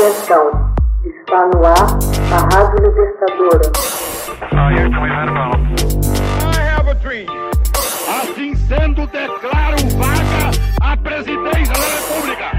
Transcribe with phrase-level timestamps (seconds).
[0.00, 0.72] Atenção,
[1.04, 1.98] está no ar
[2.32, 3.70] a Rádio Libertadora.
[8.08, 10.50] Assim sendo, declaro vaga
[10.80, 12.50] a presidência da República.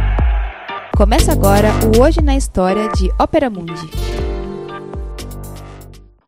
[0.96, 3.89] Começa agora o Hoje na História de Ópera Mundi.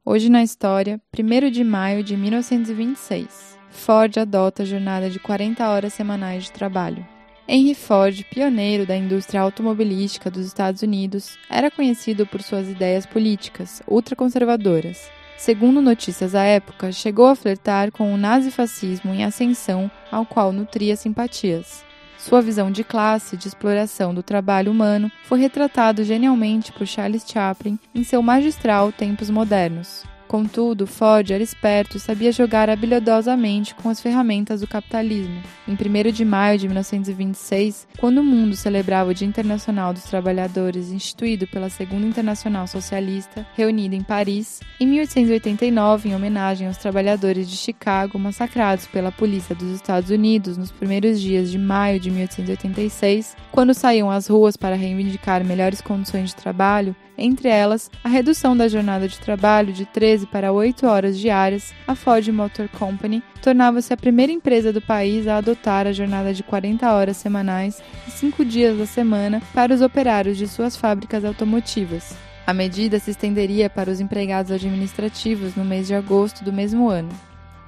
[0.04, 3.59] Hoje na História, 1 de maio de 1926.
[3.70, 7.12] Ford adota a jornada de 40 horas semanais de trabalho.
[7.48, 13.81] Henry Ford, pioneiro da indústria automobilística dos Estados Unidos, era conhecido por suas ideias políticas
[13.88, 15.09] ultraconservadoras.
[15.38, 20.95] Segundo notícias à época, chegou a flertar com o nazifascismo em ascensão, ao qual nutria
[20.95, 21.84] simpatias.
[22.18, 27.77] Sua visão de classe, de exploração do trabalho humano, foi retratado genialmente por Charles Chaplin
[27.94, 30.12] em seu magistral Tempos Modernos.
[30.34, 35.40] Contudo, Ford era esperto e sabia jogar habilidosamente com as ferramentas do capitalismo.
[35.68, 40.91] Em 1 de maio de 1926, quando o mundo celebrava o Dia Internacional dos Trabalhadores,
[40.91, 47.55] instituído pela Segunda Internacional Socialista, reunida em Paris, em 1889, em homenagem aos trabalhadores de
[47.55, 53.72] Chicago massacrados pela polícia dos Estados Unidos nos primeiros dias de maio de 1886, quando
[53.76, 59.07] saíam às ruas para reivindicar melhores condições de trabalho, entre elas a redução da jornada
[59.07, 64.31] de trabalho de 13 para 8 horas diárias, a Ford Motor Company tornava-se a primeira
[64.31, 68.85] empresa do país a adotar a jornada de 40 horas semanais e 5 dias da
[68.85, 72.16] semana para os operários de suas fábricas automotivas.
[72.46, 77.09] A medida se estenderia para os empregados administrativos no mês de agosto do mesmo ano.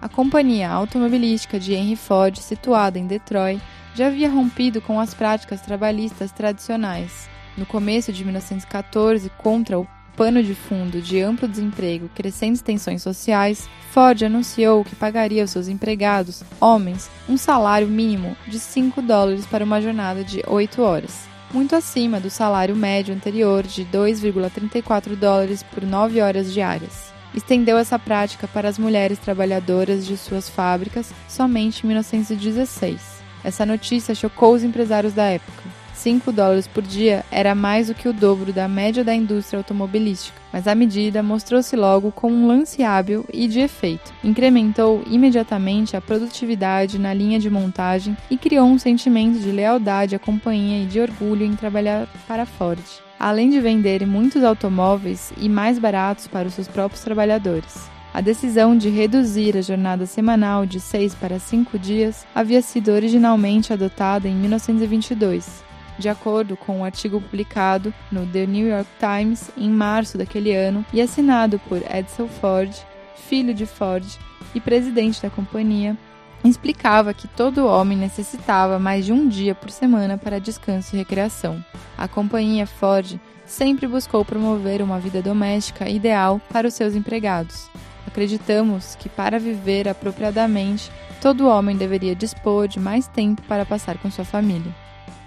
[0.01, 3.61] A companhia automobilística de Henry Ford, situada em Detroit,
[3.95, 7.29] já havia rompido com as práticas trabalhistas tradicionais.
[7.57, 13.69] No começo de 1914, contra o pano de fundo de amplo desemprego crescentes tensões sociais,
[13.91, 19.63] Ford anunciou que pagaria aos seus empregados, homens, um salário mínimo de 5 dólares para
[19.63, 25.83] uma jornada de 8 horas, muito acima do salário médio anterior de 2,34 dólares por
[25.83, 27.13] 9 horas diárias.
[27.33, 33.01] Estendeu essa prática para as mulheres trabalhadoras de suas fábricas somente em 1916.
[33.43, 35.74] Essa notícia chocou os empresários da época.
[35.95, 40.37] 5 dólares por dia era mais do que o dobro da média da indústria automobilística,
[40.51, 44.13] mas a medida mostrou-se logo como um lance hábil e de efeito.
[44.23, 50.19] Incrementou imediatamente a produtividade na linha de montagem e criou um sentimento de lealdade à
[50.19, 52.79] companhia e de orgulho em trabalhar para a Ford
[53.17, 57.89] além de vender muitos automóveis e mais baratos para os seus próprios trabalhadores.
[58.13, 63.73] A decisão de reduzir a jornada semanal de 6 para 5 dias havia sido originalmente
[63.73, 65.64] adotada em 1922,
[65.97, 70.85] de acordo com um artigo publicado no The New York Times em março daquele ano
[70.91, 72.73] e assinado por Edsel Ford,
[73.15, 74.05] filho de Ford
[74.53, 75.97] e presidente da companhia,
[76.43, 81.63] explicava que todo homem necessitava mais de um dia por semana para descanso e recreação.
[81.97, 87.69] A companhia Ford sempre buscou promover uma vida doméstica ideal para os seus empregados.
[88.07, 90.91] Acreditamos que para viver apropriadamente,
[91.21, 94.84] todo homem deveria dispor de mais tempo para passar com sua família.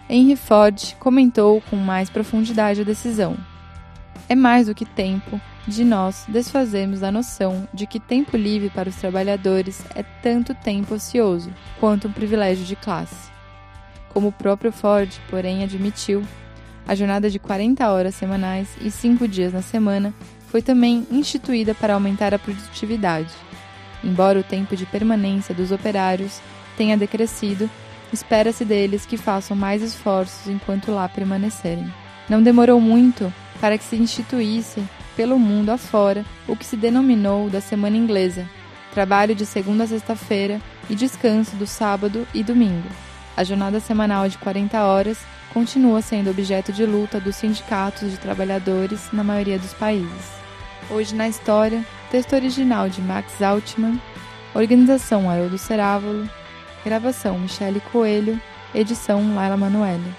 [0.08, 3.36] Henry Ford comentou com mais profundidade a decisão.
[4.28, 8.88] É mais do que tempo de nós desfazermos da noção de que tempo livre para
[8.88, 13.30] os trabalhadores é tanto tempo ocioso quanto um privilégio de classe.
[14.08, 16.24] Como o próprio Ford, porém, admitiu,
[16.86, 20.14] a jornada de 40 horas semanais e 5 dias na semana
[20.46, 23.32] foi também instituída para aumentar a produtividade.
[24.02, 26.40] Embora o tempo de permanência dos operários
[26.78, 27.68] tenha decrescido,
[28.12, 31.92] espera-se deles que façam mais esforços enquanto lá permanecerem.
[32.28, 34.82] Não demorou muito para que se instituísse
[35.16, 38.48] pelo mundo afora o que se denominou da Semana Inglesa,
[38.92, 42.88] trabalho de segunda a sexta-feira e descanso do sábado e domingo.
[43.36, 45.18] A jornada semanal de 40 horas
[45.52, 50.38] continua sendo objeto de luta dos sindicatos de trabalhadores na maioria dos países.
[50.90, 54.00] Hoje na História, texto original de Max Altman,
[54.54, 56.28] organização Haroldo Cerávolo,
[56.88, 58.40] gravação Michele Coelho,
[58.74, 60.10] edição Laila Manoeli.